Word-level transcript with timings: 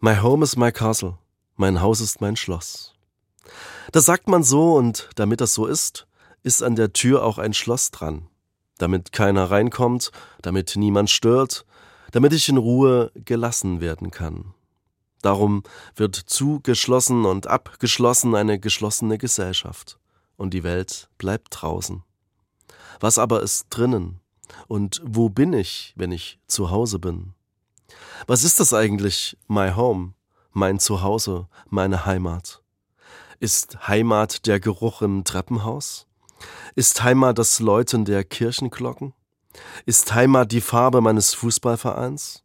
My 0.00 0.14
home 0.20 0.44
is 0.44 0.56
my 0.58 0.70
castle. 0.70 1.16
Mein 1.56 1.80
Haus 1.80 2.02
ist 2.02 2.20
mein 2.20 2.36
Schloss. 2.36 2.92
Das 3.92 4.04
sagt 4.04 4.28
man 4.28 4.42
so 4.42 4.74
und 4.74 5.08
damit 5.14 5.40
das 5.40 5.54
so 5.54 5.64
ist, 5.64 6.06
ist 6.42 6.62
an 6.62 6.76
der 6.76 6.92
Tür 6.92 7.24
auch 7.24 7.38
ein 7.38 7.54
Schloss 7.54 7.92
dran. 7.92 8.28
Damit 8.76 9.12
keiner 9.12 9.50
reinkommt, 9.50 10.12
damit 10.42 10.76
niemand 10.76 11.08
stört, 11.08 11.64
damit 12.12 12.34
ich 12.34 12.50
in 12.50 12.58
Ruhe 12.58 13.10
gelassen 13.14 13.80
werden 13.80 14.10
kann. 14.10 14.52
Darum 15.22 15.62
wird 15.94 16.14
zugeschlossen 16.14 17.24
und 17.24 17.46
abgeschlossen 17.46 18.34
eine 18.34 18.60
geschlossene 18.60 19.16
Gesellschaft. 19.16 19.98
Und 20.36 20.52
die 20.52 20.62
Welt 20.62 21.08
bleibt 21.16 21.48
draußen. 21.62 22.02
Was 23.00 23.16
aber 23.16 23.42
ist 23.42 23.68
drinnen? 23.70 24.20
Und 24.68 25.00
wo 25.02 25.30
bin 25.30 25.54
ich, 25.54 25.94
wenn 25.96 26.12
ich 26.12 26.38
zu 26.46 26.70
Hause 26.70 26.98
bin? 26.98 27.32
Was 28.26 28.44
ist 28.44 28.60
das 28.60 28.74
eigentlich, 28.74 29.36
my 29.46 29.70
home, 29.70 30.14
mein 30.52 30.78
Zuhause, 30.78 31.48
meine 31.68 32.06
Heimat? 32.06 32.62
Ist 33.38 33.86
Heimat 33.86 34.46
der 34.46 34.60
Geruch 34.60 35.02
im 35.02 35.24
Treppenhaus? 35.24 36.06
Ist 36.74 37.02
Heimat 37.02 37.38
das 37.38 37.60
Läuten 37.60 38.04
der 38.04 38.24
Kirchenglocken? 38.24 39.12
Ist 39.84 40.14
Heimat 40.14 40.52
die 40.52 40.60
Farbe 40.60 41.00
meines 41.00 41.34
Fußballvereins? 41.34 42.44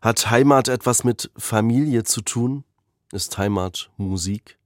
Hat 0.00 0.30
Heimat 0.30 0.68
etwas 0.68 1.04
mit 1.04 1.30
Familie 1.36 2.04
zu 2.04 2.22
tun? 2.22 2.64
Ist 3.12 3.36
Heimat 3.38 3.90
Musik? 3.96 4.58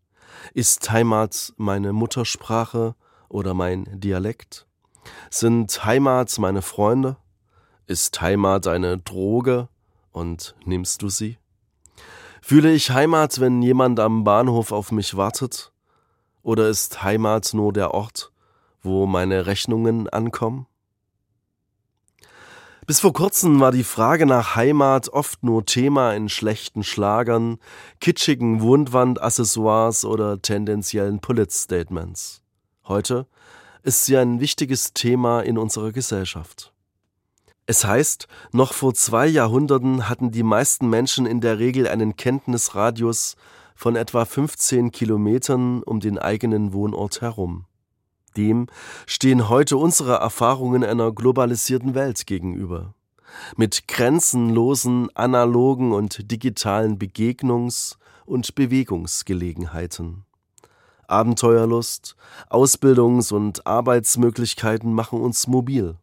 Ist 0.55 0.91
Heimat 0.91 1.53
meine 1.57 1.93
Muttersprache 1.93 2.95
oder 3.29 3.55
mein 3.55 4.01
Dialekt? 4.01 4.67
Sind 5.31 5.85
Heimat 5.85 6.39
meine 6.39 6.63
Freunde? 6.63 7.17
Ist 7.87 8.21
Heimat 8.21 8.67
eine 8.67 8.99
Droge 8.99 9.69
und 10.17 10.55
nimmst 10.65 11.03
du 11.03 11.11
sie? 11.11 11.37
Fühle 12.41 12.73
ich 12.73 12.91
Heimat, 12.91 13.39
wenn 13.39 13.61
jemand 13.61 14.01
am 14.01 14.25
Bahnhof 14.25 14.73
auf 14.73 14.91
mich 14.91 15.17
wartet? 15.17 15.73
Oder 16.43 16.69
ist 16.69 17.03
Heimat 17.03 17.53
nur 17.53 17.73
der 17.73 17.93
Ort, 17.93 18.33
wo 18.83 19.05
meine 19.07 19.47
Rechnungen 19.47 20.09
ankommen? 20.09 20.67
Bis 22.87 23.01
vor 23.01 23.13
kurzem 23.13 23.61
war 23.61 23.73
die 23.73 23.85
Frage 23.85 24.25
nach 24.27 24.57
Heimat 24.57 25.11
oft 25.11 25.43
nur 25.43 25.67
Thema 25.67 26.15
in 26.15 26.29
schlechten 26.29 26.83
Schlagern, 26.83 27.59
kitschigen 28.01 28.63
Wundwandaccessoires 28.63 30.05
oder 30.05 30.41
tendenziellen 30.41 31.21
Polit-Statements. 31.21 32.43
Heute 32.87 33.27
ist 33.83 34.05
sie 34.05 34.17
ein 34.17 34.41
wichtiges 34.41 34.95
Thema 34.95 35.41
in 35.41 35.59
unserer 35.59 35.93
Gesellschaft. 35.93 36.73
Es 37.67 37.85
heißt, 37.85 38.29
noch 38.53 38.73
vor 38.73 38.95
zwei 38.95 39.27
Jahrhunderten 39.27 40.09
hatten 40.09 40.31
die 40.31 40.45
meisten 40.45 40.89
Menschen 40.89 41.27
in 41.27 41.41
der 41.41 41.59
Regel 41.59 41.89
einen 41.89 42.17
Kenntnisradius 42.17 43.35
von 43.75 43.97
etwa 43.97 44.25
15 44.25 44.93
Kilometern 44.93 45.83
um 45.83 45.99
den 45.99 46.19
eigenen 46.19 46.73
Wohnort 46.73 47.21
herum. 47.21 47.67
Dem 48.37 48.69
stehen 49.07 49.49
heute 49.49 49.77
unsere 49.79 50.15
Erfahrungen 50.15 50.85
einer 50.85 51.11
globalisierten 51.11 51.95
Welt 51.95 52.27
gegenüber. 52.27 52.95
Mit 53.57 53.89
grenzenlosen 53.89 55.15
analogen 55.17 55.93
und 55.93 56.31
digitalen 56.31 56.99
Begegnungs- 56.99 57.97
und 58.27 58.55
Bewegungsgelegenheiten. 58.55 60.25
Abenteuerlust, 61.09 62.17
Ausbildungs- 62.49 63.33
und 63.33 63.67
Arbeitsmöglichkeiten 63.67 64.93
machen 64.93 65.21
uns 65.21 65.47
mobil. 65.49 65.97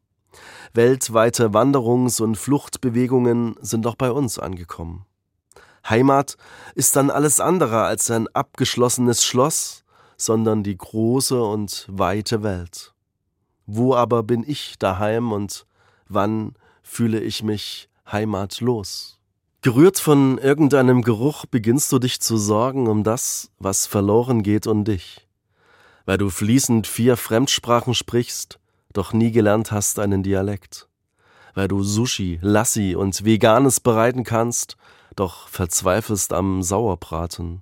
Weltweite 0.74 1.54
Wanderungs- 1.54 2.22
und 2.22 2.36
Fluchtbewegungen 2.38 3.56
sind 3.62 3.88
auch 3.88 3.96
bei 3.96 4.12
uns 4.12 4.40
angekommen. 4.40 5.06
Heimat 5.88 6.38
ist 6.76 6.96
dann 6.96 7.10
alles 7.10 7.40
andere 7.40 7.84
als 7.84 8.10
ein 8.10 8.28
abgeschlossenes 8.30 9.24
Schloss, 9.24 9.84
sondern 10.18 10.64
die 10.64 10.78
große 10.78 11.42
und 11.42 11.86
weite 11.90 12.44
Welt. 12.44 12.94
Wo 13.66 13.96
aber 13.96 14.24
bin 14.24 14.44
ich 14.46 14.78
daheim 14.80 15.32
und 15.32 15.66
wann 16.08 16.54
fühle 16.82 17.20
ich 17.20 17.44
mich 17.44 17.90
heimatlos? 18.12 19.20
Gerührt 19.62 20.00
von 20.00 20.38
irgendeinem 20.38 21.04
Geruch 21.04 21.46
beginnst 21.46 21.92
du 21.94 22.00
dich 22.00 22.20
zu 22.20 22.38
sorgen 22.38 22.88
um 22.88 23.04
das, 23.04 23.50
was 23.60 23.86
verloren 23.86 24.44
geht 24.44 24.68
und 24.68 24.86
dich. 24.86 25.28
Weil 26.06 26.18
du 26.18 26.30
fließend 26.30 26.86
vier 26.86 27.16
Fremdsprachen 27.16 27.94
sprichst, 27.94 28.60
doch 28.94 29.14
nie 29.14 29.32
gelernt 29.32 29.72
hast 29.72 30.00
einen 30.00 30.24
Dialekt. 30.24 30.88
Weil 31.54 31.68
du 31.68 31.84
Sushi, 31.84 32.40
Lassi 32.42 32.96
und 32.96 33.26
Veganes 33.26 33.80
bereiten 33.80 34.24
kannst, 34.24 34.78
doch 35.16 35.48
verzweifelst 35.48 36.34
am 36.34 36.64
Sauerbraten 36.64 37.62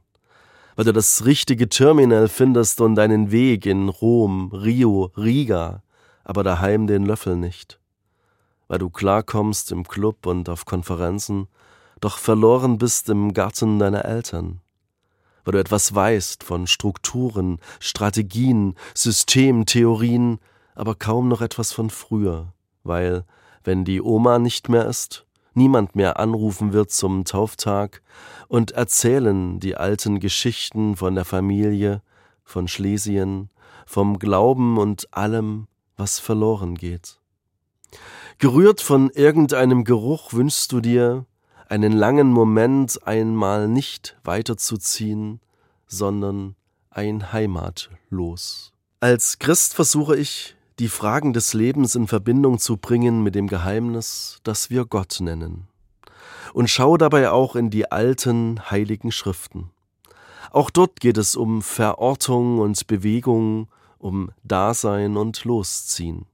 weil 0.76 0.86
du 0.86 0.94
das 0.94 1.26
richtige 1.26 1.70
Terminal 1.70 2.28
findest 2.28 2.82
und 2.82 2.96
deinen 2.96 3.32
Weg 3.32 3.66
in 3.66 3.90
Rom, 3.90 4.52
Rio, 4.52 5.12
Riga, 5.18 5.84
aber 6.24 6.44
daheim 6.44 6.88
den 6.88 7.06
Löffel 7.06 7.36
nicht. 7.36 7.80
Weil 8.68 8.80
du 8.80 8.90
klarkommst 8.90 9.72
im 9.72 9.88
Club 9.88 10.26
und 10.26 10.50
auf 10.50 10.66
Konferenzen, 10.66 11.48
doch 12.00 12.18
verloren 12.18 12.78
bist 12.78 13.10
im 13.10 13.34
Garten 13.34 13.80
deiner 13.80 14.06
Eltern. 14.06 14.62
Weil 15.44 15.54
du 15.54 15.60
etwas 15.60 15.94
weißt 15.94 16.44
von 16.44 16.68
Strukturen, 16.68 17.60
Strategien, 17.80 18.76
Systemtheorien, 18.96 20.40
aber 20.82 20.96
kaum 20.96 21.28
noch 21.28 21.42
etwas 21.42 21.72
von 21.72 21.92
früher, 21.92 22.54
weil, 22.84 23.24
wenn 23.64 23.86
die 23.86 24.02
Oma 24.02 24.40
nicht 24.40 24.68
mehr 24.68 24.88
ist, 24.88 25.28
niemand 25.54 25.96
mehr 25.96 26.20
anrufen 26.20 26.74
wird 26.74 26.90
zum 26.90 27.24
Tauftag 27.24 28.02
und 28.48 28.72
erzählen 28.72 29.60
die 29.60 29.76
alten 29.78 30.20
Geschichten 30.20 30.96
von 30.96 31.14
der 31.14 31.24
Familie, 31.24 32.02
von 32.44 32.68
Schlesien, 32.68 33.52
vom 33.86 34.18
Glauben 34.18 34.80
und 34.80 35.14
allem, 35.14 35.68
was 35.98 36.18
verloren 36.18 36.74
geht. 36.74 37.20
Gerührt 38.40 38.82
von 38.82 39.12
irgendeinem 39.12 39.84
Geruch 39.84 40.34
wünschst 40.34 40.72
du 40.72 40.80
dir, 40.80 41.28
einen 41.70 41.92
langen 41.92 42.32
Moment 42.32 43.06
einmal 43.06 43.68
nicht 43.68 44.18
weiterzuziehen, 44.24 45.42
sondern 45.86 46.56
ein 46.90 47.32
Heimatlos. 47.32 48.74
Als 49.00 49.38
Christ 49.38 49.76
versuche 49.76 50.18
ich, 50.18 50.56
die 50.82 50.88
Fragen 50.88 51.32
des 51.32 51.54
Lebens 51.54 51.94
in 51.94 52.08
Verbindung 52.08 52.58
zu 52.58 52.76
bringen 52.76 53.22
mit 53.22 53.36
dem 53.36 53.46
Geheimnis, 53.46 54.40
das 54.44 54.72
wir 54.72 54.86
Gott 54.86 55.20
nennen. 55.22 55.68
Und 56.54 56.72
schau 56.72 56.98
dabei 56.98 57.30
auch 57.30 57.56
in 57.56 57.70
die 57.70 57.92
alten 57.92 58.60
heiligen 58.72 59.12
Schriften. 59.12 59.70
Auch 60.50 60.72
dort 60.72 61.00
geht 61.00 61.20
es 61.20 61.36
um 61.36 61.62
Verortung 61.62 62.58
und 62.58 62.88
Bewegung, 62.88 63.68
um 64.00 64.32
Dasein 64.44 65.18
und 65.18 65.46
Losziehen. 65.46 66.26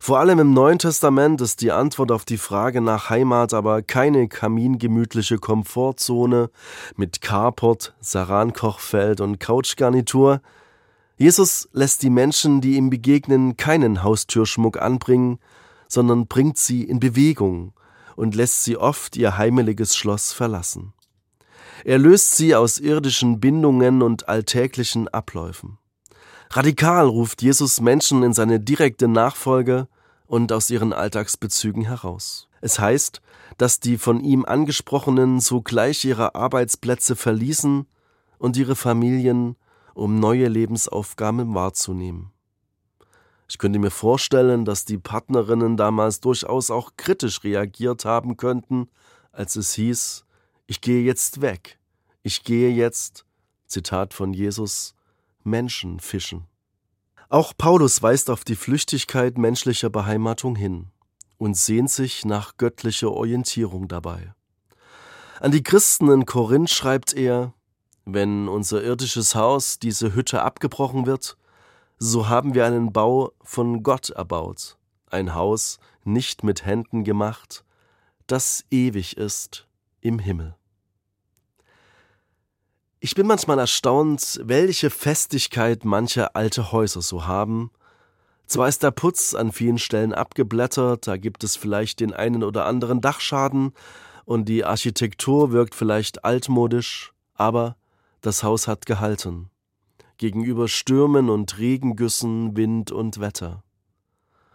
Vor 0.00 0.18
allem 0.18 0.40
im 0.40 0.52
Neuen 0.52 0.80
Testament 0.80 1.40
ist 1.40 1.60
die 1.60 1.70
Antwort 1.70 2.10
auf 2.10 2.24
die 2.24 2.38
Frage 2.38 2.80
nach 2.80 3.08
Heimat 3.08 3.54
aber 3.54 3.82
keine 3.82 4.26
kamingemütliche 4.26 5.38
Komfortzone 5.38 6.50
mit 6.96 7.20
Carport, 7.20 7.94
Sarankochfeld 8.00 9.20
und 9.20 9.38
Couchgarnitur, 9.38 10.40
Jesus 11.18 11.68
lässt 11.72 12.04
die 12.04 12.10
Menschen, 12.10 12.60
die 12.60 12.76
ihm 12.76 12.90
begegnen, 12.90 13.56
keinen 13.56 14.04
Haustürschmuck 14.04 14.80
anbringen, 14.80 15.40
sondern 15.88 16.28
bringt 16.28 16.58
sie 16.58 16.84
in 16.84 17.00
Bewegung 17.00 17.72
und 18.14 18.36
lässt 18.36 18.62
sie 18.62 18.76
oft 18.76 19.16
ihr 19.16 19.36
heimeliges 19.36 19.96
Schloss 19.96 20.32
verlassen. 20.32 20.92
Er 21.84 21.98
löst 21.98 22.36
sie 22.36 22.54
aus 22.54 22.78
irdischen 22.78 23.40
Bindungen 23.40 24.00
und 24.00 24.28
alltäglichen 24.28 25.08
Abläufen. 25.08 25.78
Radikal 26.50 27.06
ruft 27.06 27.42
Jesus 27.42 27.80
Menschen 27.80 28.22
in 28.22 28.32
seine 28.32 28.60
direkte 28.60 29.08
Nachfolge 29.08 29.88
und 30.26 30.52
aus 30.52 30.70
ihren 30.70 30.92
Alltagsbezügen 30.92 31.84
heraus. 31.84 32.48
Es 32.60 32.78
heißt, 32.78 33.22
dass 33.56 33.80
die 33.80 33.98
von 33.98 34.20
ihm 34.20 34.44
angesprochenen 34.44 35.40
sogleich 35.40 36.04
ihre 36.04 36.36
Arbeitsplätze 36.36 37.16
verließen 37.16 37.86
und 38.38 38.56
ihre 38.56 38.76
Familien 38.76 39.56
um 39.98 40.20
neue 40.20 40.48
Lebensaufgaben 40.48 41.54
wahrzunehmen. 41.54 42.30
Ich 43.48 43.58
könnte 43.58 43.78
mir 43.78 43.90
vorstellen, 43.90 44.64
dass 44.64 44.84
die 44.84 44.98
Partnerinnen 44.98 45.76
damals 45.76 46.20
durchaus 46.20 46.70
auch 46.70 46.92
kritisch 46.96 47.42
reagiert 47.42 48.04
haben 48.04 48.36
könnten, 48.36 48.88
als 49.32 49.56
es 49.56 49.74
hieß, 49.74 50.24
ich 50.66 50.80
gehe 50.80 51.02
jetzt 51.02 51.40
weg, 51.40 51.78
ich 52.22 52.44
gehe 52.44 52.70
jetzt, 52.70 53.24
Zitat 53.66 54.14
von 54.14 54.32
Jesus, 54.32 54.94
Menschen 55.42 55.98
fischen. 55.98 56.46
Auch 57.28 57.52
Paulus 57.56 58.02
weist 58.02 58.30
auf 58.30 58.44
die 58.44 58.56
Flüchtigkeit 58.56 59.36
menschlicher 59.36 59.90
Beheimatung 59.90 60.56
hin 60.56 60.90
und 61.38 61.56
sehnt 61.56 61.90
sich 61.90 62.24
nach 62.24 62.56
göttlicher 62.56 63.10
Orientierung 63.10 63.88
dabei. 63.88 64.34
An 65.40 65.52
die 65.52 65.62
Christen 65.62 66.10
in 66.10 66.26
Korinth 66.26 66.70
schreibt 66.70 67.14
er, 67.14 67.54
wenn 68.10 68.48
unser 68.48 68.82
irdisches 68.82 69.34
Haus, 69.34 69.78
diese 69.78 70.14
Hütte 70.14 70.42
abgebrochen 70.42 71.06
wird, 71.06 71.36
so 71.98 72.28
haben 72.28 72.54
wir 72.54 72.64
einen 72.64 72.92
Bau 72.92 73.32
von 73.42 73.82
Gott 73.82 74.10
erbaut, 74.10 74.78
ein 75.10 75.34
Haus 75.34 75.78
nicht 76.04 76.42
mit 76.42 76.64
Händen 76.64 77.04
gemacht, 77.04 77.64
das 78.26 78.64
ewig 78.70 79.18
ist 79.18 79.66
im 80.00 80.18
Himmel. 80.18 80.54
Ich 83.00 83.14
bin 83.14 83.26
manchmal 83.26 83.58
erstaunt, 83.58 84.40
welche 84.42 84.90
Festigkeit 84.90 85.84
manche 85.84 86.34
alte 86.34 86.72
Häuser 86.72 87.02
so 87.02 87.26
haben. 87.26 87.70
Zwar 88.46 88.68
ist 88.68 88.82
der 88.82 88.90
Putz 88.90 89.34
an 89.34 89.52
vielen 89.52 89.78
Stellen 89.78 90.14
abgeblättert, 90.14 91.06
da 91.06 91.18
gibt 91.18 91.44
es 91.44 91.56
vielleicht 91.56 92.00
den 92.00 92.14
einen 92.14 92.42
oder 92.42 92.64
anderen 92.64 93.02
Dachschaden 93.02 93.72
und 94.24 94.46
die 94.46 94.64
Architektur 94.64 95.52
wirkt 95.52 95.74
vielleicht 95.74 96.24
altmodisch, 96.24 97.12
aber 97.34 97.76
das 98.20 98.42
Haus 98.42 98.68
hat 98.68 98.86
gehalten. 98.86 99.50
Gegenüber 100.16 100.68
Stürmen 100.68 101.30
und 101.30 101.58
Regengüssen, 101.58 102.56
Wind 102.56 102.90
und 102.90 103.20
Wetter. 103.20 103.62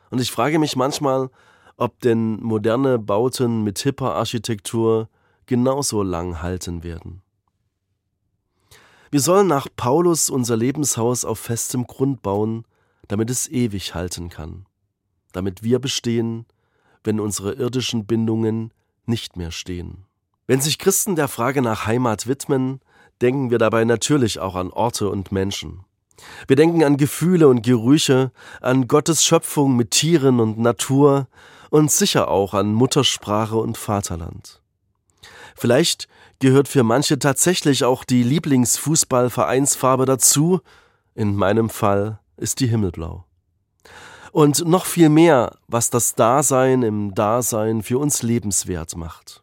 Und 0.10 0.20
ich 0.20 0.32
frage 0.32 0.60
mich 0.60 0.76
manchmal, 0.76 1.30
ob 1.78 2.00
denn 2.02 2.42
moderne 2.42 3.00
Bauten 3.00 3.64
mit 3.64 3.80
hipper 3.80 4.16
Architektur 4.16 5.10
genauso 5.46 6.04
lang 6.04 6.42
halten 6.42 6.84
werden. 6.84 7.22
Wir 9.12 9.22
sollen 9.22 9.48
nach 9.48 9.68
Paulus 9.76 10.30
unser 10.30 10.58
Lebenshaus 10.58 11.24
auf 11.24 11.40
festem 11.40 11.86
Grund 11.86 12.22
bauen, 12.22 12.66
damit 13.08 13.30
es 13.30 13.48
ewig 13.48 13.94
halten 13.94 14.30
kann, 14.30 14.66
damit 15.34 15.64
wir 15.64 15.80
bestehen, 15.80 16.46
wenn 17.04 17.20
unsere 17.20 17.54
irdischen 17.54 18.06
Bindungen 18.06 18.74
nicht 19.06 19.38
mehr 19.38 19.52
stehen. 19.52 20.06
Wenn 20.48 20.62
sich 20.62 20.80
Christen 20.80 21.16
der 21.16 21.28
Frage 21.28 21.62
nach 21.62 21.86
Heimat 21.86 22.28
widmen, 22.28 22.80
denken 23.24 23.50
wir 23.50 23.58
dabei 23.58 23.86
natürlich 23.86 24.40
auch 24.40 24.56
an 24.56 24.70
Orte 24.70 25.10
und 25.10 25.32
Menschen. 25.32 25.86
Wir 26.48 26.56
denken 26.56 26.84
an 26.84 26.98
Gefühle 26.98 27.48
und 27.48 27.64
Gerüche, 27.64 28.32
an 28.62 28.88
Gottes 28.88 29.24
Schöpfung 29.24 29.76
mit 29.76 29.92
Tieren 29.92 30.40
und 30.40 30.60
Natur 30.60 31.28
und 31.70 31.92
sicher 31.92 32.28
auch 32.28 32.54
an 32.54 32.74
Muttersprache 32.74 33.56
und 33.56 33.78
Vaterland. 33.78 34.62
Vielleicht 35.56 36.08
gehört 36.40 36.68
für 36.68 36.84
manche 36.84 37.18
tatsächlich 37.18 37.84
auch 37.84 38.04
die 38.04 38.24
Lieblingsfußballvereinsfarbe 38.24 40.06
dazu, 40.06 40.60
in 41.16 41.36
meinem 41.36 41.70
Fall 41.70 42.20
ist 42.38 42.60
die 42.60 42.68
Himmelblau. 42.68 43.26
Und 44.32 44.66
noch 44.66 44.86
viel 44.86 45.10
mehr, 45.10 45.58
was 45.68 45.90
das 45.90 46.16
Dasein 46.16 46.82
im 46.82 47.14
Dasein 47.14 47.84
für 47.84 48.00
uns 48.00 48.24
lebenswert 48.24 48.98
macht. 48.98 49.43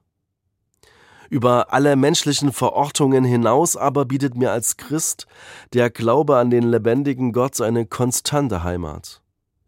Über 1.31 1.73
alle 1.73 1.95
menschlichen 1.95 2.53
Verortungen 2.53 3.23
hinaus 3.23 3.77
aber 3.77 4.05
bietet 4.05 4.37
mir 4.37 4.51
als 4.51 4.77
Christ 4.77 5.29
der 5.73 5.89
Glaube 5.89 6.39
an 6.39 6.51
den 6.51 6.65
lebendigen 6.65 7.33
Gott 7.33 7.61
eine 7.61 7.87
konstante 7.87 8.65
Heimat 8.65 9.23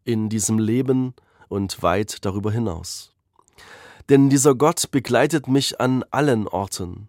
in 0.04 0.28
diesem 0.28 0.58
Leben 0.58 1.14
und 1.48 1.80
weit 1.80 2.24
darüber 2.24 2.50
hinaus. 2.50 3.14
Denn 4.08 4.28
dieser 4.28 4.56
Gott 4.56 4.90
begleitet 4.90 5.46
mich 5.46 5.80
an 5.80 6.04
allen 6.10 6.48
Orten, 6.48 7.08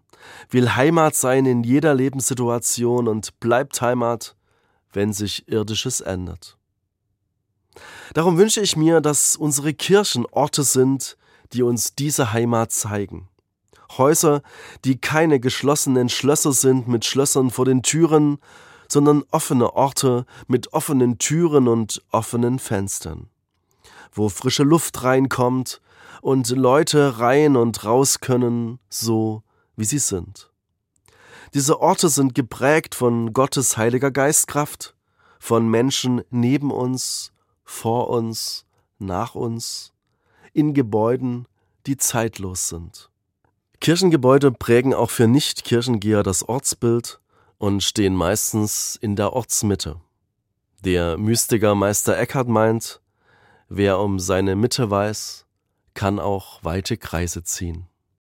will 0.50 0.76
Heimat 0.76 1.16
sein 1.16 1.46
in 1.46 1.64
jeder 1.64 1.92
Lebenssituation 1.92 3.08
und 3.08 3.40
bleibt 3.40 3.80
Heimat, 3.80 4.36
wenn 4.92 5.12
sich 5.12 5.48
irdisches 5.48 6.00
ändert. 6.00 6.56
Darum 8.12 8.38
wünsche 8.38 8.60
ich 8.60 8.76
mir, 8.76 9.00
dass 9.00 9.34
unsere 9.34 9.74
Kirchen 9.74 10.26
Orte 10.26 10.62
sind, 10.62 11.16
die 11.52 11.64
uns 11.64 11.96
diese 11.96 12.32
Heimat 12.32 12.70
zeigen. 12.70 13.28
Häuser, 13.92 14.42
die 14.84 14.98
keine 14.98 15.40
geschlossenen 15.40 16.08
Schlösser 16.08 16.52
sind 16.52 16.88
mit 16.88 17.04
Schlössern 17.04 17.50
vor 17.50 17.64
den 17.64 17.82
Türen, 17.82 18.38
sondern 18.88 19.24
offene 19.30 19.74
Orte 19.74 20.26
mit 20.46 20.72
offenen 20.72 21.18
Türen 21.18 21.68
und 21.68 22.02
offenen 22.10 22.58
Fenstern, 22.58 23.28
wo 24.12 24.28
frische 24.28 24.62
Luft 24.62 25.02
reinkommt 25.02 25.80
und 26.20 26.48
Leute 26.50 27.18
rein 27.18 27.56
und 27.56 27.84
raus 27.84 28.20
können, 28.20 28.78
so 28.88 29.42
wie 29.76 29.84
sie 29.84 29.98
sind. 29.98 30.50
Diese 31.54 31.80
Orte 31.80 32.08
sind 32.08 32.34
geprägt 32.34 32.94
von 32.94 33.32
Gottes 33.32 33.76
heiliger 33.76 34.10
Geistkraft, 34.10 34.94
von 35.38 35.68
Menschen 35.68 36.22
neben 36.30 36.70
uns, 36.70 37.32
vor 37.64 38.10
uns, 38.10 38.64
nach 38.98 39.34
uns, 39.34 39.92
in 40.52 40.74
Gebäuden, 40.74 41.46
die 41.86 41.96
zeitlos 41.96 42.68
sind. 42.68 43.10
Kirchengebäude 43.84 44.50
prägen 44.50 44.94
auch 44.94 45.10
für 45.10 45.28
Nicht-Kirchengeher 45.28 46.22
das 46.22 46.48
Ortsbild 46.48 47.20
und 47.58 47.82
stehen 47.82 48.14
meistens 48.14 48.96
in 48.98 49.14
der 49.14 49.34
Ortsmitte. 49.34 50.00
Der 50.82 51.18
Mystiker 51.18 51.74
Meister 51.74 52.16
Eckhart 52.16 52.48
meint, 52.48 53.02
wer 53.68 53.98
um 53.98 54.18
seine 54.18 54.56
Mitte 54.56 54.90
weiß, 54.90 55.44
kann 55.92 56.18
auch 56.18 56.64
weite 56.64 56.96
Kreise 56.96 57.44
ziehen. 57.44 57.86